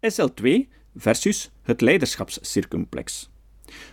SL2 0.00 0.68
versus 0.96 1.50
het 1.62 1.80
leiderschapscircumplex. 1.80 3.30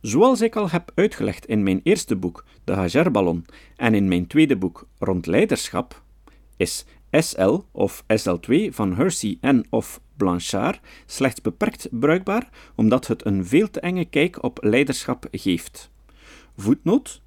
Zoals 0.00 0.40
ik 0.40 0.56
al 0.56 0.70
heb 0.70 0.90
uitgelegd 0.94 1.46
in 1.46 1.62
mijn 1.62 1.80
eerste 1.82 2.16
boek, 2.16 2.44
De 2.64 2.72
Hagerballon, 2.72 3.46
en 3.76 3.94
in 3.94 4.08
mijn 4.08 4.26
tweede 4.26 4.56
boek, 4.56 4.86
Rond 4.98 5.26
Leiderschap, 5.26 6.02
is 6.56 6.84
SL 7.10 7.58
of 7.72 8.04
SL2 8.20 8.68
van 8.70 8.94
Hersey 8.94 9.38
en 9.40 9.66
of 9.70 10.00
Blanchard 10.16 10.80
slechts 11.06 11.40
beperkt 11.40 11.88
bruikbaar 11.90 12.48
omdat 12.74 13.06
het 13.06 13.26
een 13.26 13.46
veel 13.46 13.70
te 13.70 13.80
enge 13.80 14.04
kijk 14.04 14.42
op 14.42 14.58
leiderschap 14.62 15.26
geeft. 15.30 15.90
Voetnoot 16.56 17.20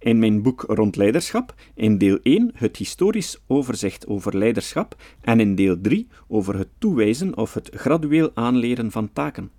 in 0.00 0.18
mijn 0.18 0.42
boek 0.42 0.64
Rond 0.66 0.96
Leiderschap, 0.96 1.54
in 1.74 1.98
deel 1.98 2.18
1 2.22 2.50
het 2.54 2.76
historisch 2.76 3.42
overzicht 3.46 4.06
over 4.06 4.36
leiderschap 4.36 4.96
en 5.20 5.40
in 5.40 5.54
deel 5.54 5.80
3 5.80 6.08
over 6.28 6.58
het 6.58 6.68
toewijzen 6.78 7.36
of 7.36 7.54
het 7.54 7.70
gradueel 7.72 8.30
aanleren 8.34 8.90
van 8.90 9.12
taken. 9.12 9.50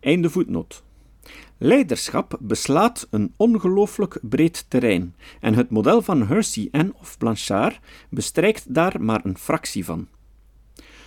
Einde 0.00 0.30
voetnoot. 0.30 0.82
Leiderschap 1.58 2.38
beslaat 2.40 3.06
een 3.10 3.32
ongelooflijk 3.36 4.18
breed 4.22 4.64
terrein 4.68 5.14
en 5.40 5.54
het 5.54 5.70
model 5.70 6.02
van 6.02 6.26
Hersey 6.26 6.68
en 6.70 6.94
of 6.94 7.18
Blanchard 7.18 7.80
bestrijkt 8.10 8.74
daar 8.74 9.02
maar 9.02 9.20
een 9.24 9.38
fractie 9.38 9.84
van. 9.84 10.08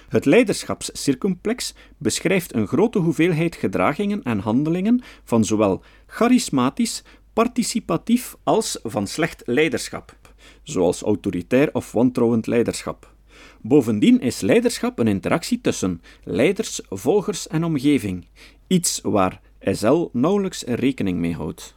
Het 0.09 0.26
leiderschapscircumplex 0.26 1.73
beschrijft 1.98 2.54
een 2.54 2.68
grote 2.68 2.99
hoeveelheid 2.99 3.55
gedragingen 3.55 4.23
en 4.23 4.40
handelingen 4.40 5.02
van 5.23 5.45
zowel 5.45 5.84
charismatisch, 6.05 7.04
participatief 7.38 8.36
als 8.44 8.80
van 8.84 9.08
slecht 9.08 9.44
leiderschap, 9.46 10.18
zoals 10.64 11.02
autoritair 11.02 11.70
of 11.73 11.91
wantrouwend 11.91 12.48
leiderschap. 12.48 13.13
Bovendien 13.62 14.22
is 14.22 14.41
leiderschap 14.41 15.00
een 15.00 15.08
interactie 15.08 15.62
tussen 15.62 16.02
leiders, 16.23 16.82
volgers 16.90 17.48
en 17.48 17.63
omgeving, 17.63 18.26
iets 18.68 19.00
waar 19.04 19.41
SL 19.62 20.10
nauwelijks 20.13 20.63
rekening 20.63 21.20
mee 21.20 21.34
houdt. 21.34 21.76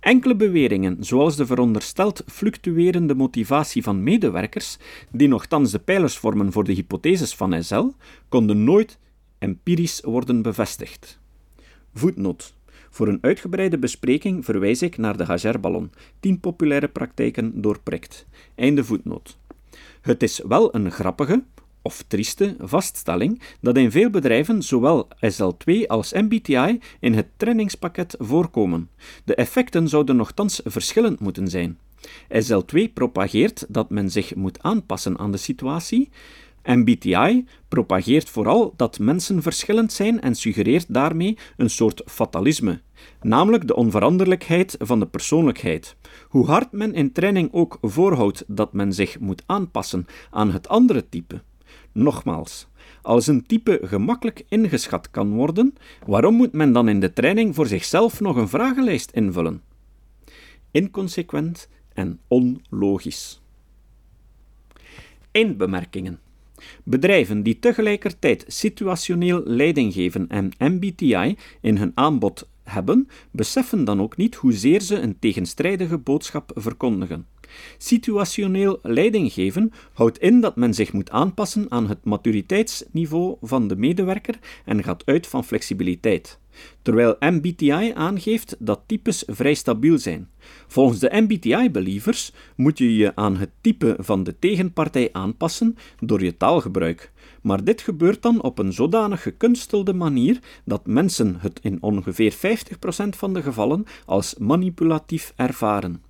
Enkele 0.00 0.36
beweringen, 0.36 1.04
zoals 1.04 1.36
de 1.36 1.46
verondersteld 1.46 2.22
fluctuerende 2.26 3.14
motivatie 3.14 3.82
van 3.82 4.02
medewerkers, 4.02 4.78
die 5.10 5.28
nogthans 5.28 5.70
de 5.70 5.78
pijlers 5.78 6.16
vormen 6.16 6.52
voor 6.52 6.64
de 6.64 6.72
hypotheses 6.72 7.34
van 7.34 7.62
SL, 7.64 7.86
konden 8.28 8.64
nooit 8.64 8.98
empirisch 9.38 10.00
worden 10.00 10.42
bevestigd. 10.42 11.20
Voetnoot. 11.94 12.54
Voor 12.94 13.08
een 13.08 13.18
uitgebreide 13.20 13.78
bespreking 13.78 14.44
verwijs 14.44 14.82
ik 14.82 14.96
naar 14.96 15.16
de 15.16 15.24
Hagerballon, 15.24 15.90
10 16.20 16.40
populaire 16.40 16.88
praktijken 16.88 17.60
doorprikt. 17.60 18.26
Einde 18.54 18.84
voetnoot. 18.84 19.38
Het 20.00 20.22
is 20.22 20.40
wel 20.48 20.74
een 20.74 20.90
grappige, 20.90 21.42
of 21.82 22.04
trieste 22.06 22.56
vaststelling 22.58 23.42
dat 23.60 23.76
in 23.76 23.90
veel 23.90 24.10
bedrijven 24.10 24.62
zowel 24.62 25.08
SL2 25.26 25.86
als 25.86 26.12
MBTI 26.12 26.80
in 27.00 27.14
het 27.14 27.26
trainingspakket 27.36 28.14
voorkomen. 28.18 28.90
De 29.24 29.34
effecten 29.34 29.88
zouden 29.88 30.16
nogthans 30.16 30.60
verschillend 30.64 31.20
moeten 31.20 31.48
zijn. 31.48 31.78
SL2 32.44 32.92
propageert 32.94 33.66
dat 33.68 33.90
men 33.90 34.10
zich 34.10 34.34
moet 34.34 34.62
aanpassen 34.62 35.18
aan 35.18 35.30
de 35.30 35.36
situatie. 35.38 36.10
MBTI 36.64 37.46
propageert 37.68 38.28
vooral 38.28 38.74
dat 38.76 38.98
mensen 38.98 39.42
verschillend 39.42 39.92
zijn 39.92 40.20
en 40.20 40.34
suggereert 40.34 40.94
daarmee 40.94 41.38
een 41.56 41.70
soort 41.70 42.02
fatalisme, 42.06 42.80
namelijk 43.20 43.66
de 43.66 43.76
onveranderlijkheid 43.76 44.76
van 44.78 45.00
de 45.00 45.06
persoonlijkheid. 45.06 45.96
Hoe 46.28 46.46
hard 46.46 46.72
men 46.72 46.94
in 46.94 47.12
training 47.12 47.52
ook 47.52 47.78
voorhoudt 47.80 48.44
dat 48.46 48.72
men 48.72 48.92
zich 48.92 49.18
moet 49.18 49.42
aanpassen 49.46 50.06
aan 50.30 50.50
het 50.50 50.68
andere 50.68 51.08
type, 51.08 51.42
Nogmaals, 51.92 52.66
als 53.02 53.26
een 53.26 53.46
type 53.46 53.80
gemakkelijk 53.82 54.44
ingeschat 54.48 55.10
kan 55.10 55.32
worden, 55.32 55.74
waarom 56.06 56.34
moet 56.34 56.52
men 56.52 56.72
dan 56.72 56.88
in 56.88 57.00
de 57.00 57.12
training 57.12 57.54
voor 57.54 57.66
zichzelf 57.66 58.20
nog 58.20 58.36
een 58.36 58.48
vragenlijst 58.48 59.10
invullen? 59.10 59.62
Inconsequent 60.70 61.68
en 61.92 62.20
onlogisch. 62.28 63.42
Eindbemerkingen. 65.30 66.20
Bedrijven 66.84 67.42
die 67.42 67.58
tegelijkertijd 67.58 68.44
situationeel 68.46 69.42
leiding 69.44 69.92
geven 69.92 70.28
en 70.28 70.52
MBTI 70.58 71.36
in 71.60 71.76
hun 71.76 71.92
aanbod 71.94 72.48
hebben, 72.64 73.08
beseffen 73.30 73.84
dan 73.84 74.00
ook 74.00 74.16
niet 74.16 74.34
hoezeer 74.34 74.80
ze 74.80 74.96
een 74.96 75.18
tegenstrijdige 75.18 75.98
boodschap 75.98 76.50
verkondigen. 76.54 77.26
Situationeel 77.78 78.78
leiding 78.82 79.32
geven 79.32 79.72
houdt 79.92 80.18
in 80.18 80.40
dat 80.40 80.56
men 80.56 80.74
zich 80.74 80.92
moet 80.92 81.10
aanpassen 81.10 81.70
aan 81.70 81.88
het 81.88 82.04
maturiteitsniveau 82.04 83.36
van 83.40 83.68
de 83.68 83.76
medewerker 83.76 84.38
en 84.64 84.82
gaat 84.82 85.06
uit 85.06 85.26
van 85.26 85.44
flexibiliteit. 85.44 86.40
Terwijl 86.82 87.16
MBTI 87.20 87.92
aangeeft 87.94 88.56
dat 88.58 88.80
types 88.86 89.24
vrij 89.26 89.54
stabiel 89.54 89.98
zijn. 89.98 90.30
Volgens 90.66 90.98
de 90.98 91.10
MBTI-believers 91.12 92.32
moet 92.56 92.78
je 92.78 92.96
je 92.96 93.16
aan 93.16 93.36
het 93.36 93.50
type 93.60 93.96
van 93.98 94.22
de 94.22 94.38
tegenpartij 94.38 95.08
aanpassen 95.12 95.76
door 96.00 96.24
je 96.24 96.36
taalgebruik. 96.36 97.12
Maar 97.42 97.64
dit 97.64 97.80
gebeurt 97.80 98.22
dan 98.22 98.42
op 98.42 98.58
een 98.58 98.72
zodanig 98.72 99.22
gekunstelde 99.22 99.94
manier 99.94 100.38
dat 100.64 100.86
mensen 100.86 101.36
het 101.38 101.60
in 101.62 101.82
ongeveer 101.82 102.32
50% 102.32 102.36
van 103.08 103.34
de 103.34 103.42
gevallen 103.42 103.84
als 104.06 104.34
manipulatief 104.38 105.32
ervaren. 105.36 106.02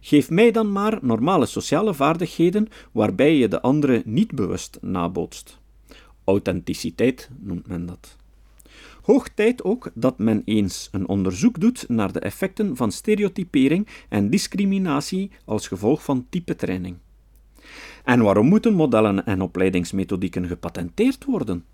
Geef 0.00 0.30
mij 0.30 0.50
dan 0.50 0.72
maar 0.72 0.98
normale 1.02 1.46
sociale 1.46 1.94
vaardigheden 1.94 2.68
waarbij 2.92 3.36
je 3.36 3.48
de 3.48 3.60
andere 3.60 4.02
niet 4.04 4.34
bewust 4.34 4.78
nabootst. 4.80 5.58
Authenticiteit 6.24 7.30
noemt 7.40 7.66
men 7.66 7.86
dat. 7.86 8.16
Hoog 9.02 9.28
tijd 9.28 9.64
ook 9.64 9.90
dat 9.94 10.18
men 10.18 10.42
eens 10.44 10.88
een 10.92 11.08
onderzoek 11.08 11.60
doet 11.60 11.84
naar 11.88 12.12
de 12.12 12.20
effecten 12.20 12.76
van 12.76 12.92
stereotypering 12.92 13.86
en 14.08 14.30
discriminatie 14.30 15.30
als 15.44 15.68
gevolg 15.68 16.04
van 16.04 16.26
typetraining. 16.30 16.96
En 18.04 18.22
waarom 18.22 18.46
moeten 18.46 18.74
modellen 18.74 19.26
en 19.26 19.40
opleidingsmethodieken 19.40 20.46
gepatenteerd 20.46 21.24
worden? 21.24 21.64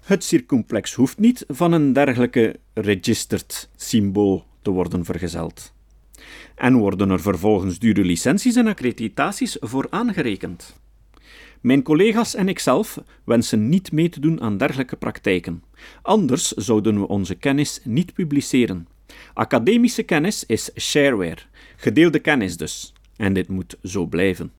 Het 0.00 0.24
circumplex 0.24 0.94
hoeft 0.94 1.18
niet 1.18 1.44
van 1.48 1.72
een 1.72 1.92
dergelijke 1.92 2.56
registered 2.74 3.70
symbool 3.76 4.44
te 4.62 4.70
worden 4.70 5.04
vergezeld 5.04 5.72
en 6.54 6.76
worden 6.76 7.10
er 7.10 7.20
vervolgens 7.20 7.78
dure 7.78 8.04
licenties 8.04 8.56
en 8.56 8.66
accreditaties 8.66 9.56
voor 9.60 9.86
aangerekend. 9.90 10.80
Mijn 11.60 11.82
collega's 11.82 12.34
en 12.34 12.48
ikzelf 12.48 12.98
wensen 13.24 13.68
niet 13.68 13.92
mee 13.92 14.08
te 14.08 14.20
doen 14.20 14.40
aan 14.40 14.56
dergelijke 14.56 14.96
praktijken. 14.96 15.62
Anders 16.02 16.48
zouden 16.52 17.00
we 17.00 17.08
onze 17.08 17.34
kennis 17.34 17.80
niet 17.84 18.14
publiceren. 18.14 18.88
Academische 19.34 20.02
kennis 20.02 20.44
is 20.46 20.70
shareware, 20.80 21.38
gedeelde 21.76 22.18
kennis 22.18 22.56
dus, 22.56 22.92
en 23.16 23.32
dit 23.32 23.48
moet 23.48 23.76
zo 23.82 24.06
blijven. 24.06 24.52